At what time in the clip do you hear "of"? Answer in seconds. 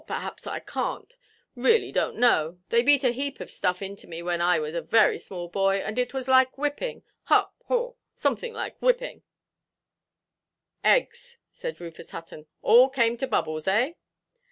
3.39-3.51